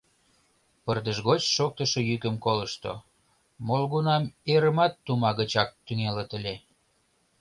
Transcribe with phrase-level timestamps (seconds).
[0.83, 2.93] Пырдыж гоч шоктышо йӱкым колышто:
[3.67, 6.55] молгунам эрымат тума гычак тӱҥалыт ыле.